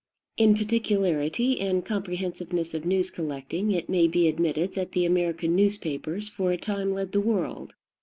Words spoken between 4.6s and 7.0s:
that the American newspapers for a time